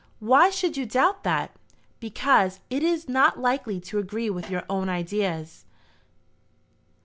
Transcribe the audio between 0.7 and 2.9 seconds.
you doubt that?" "Because it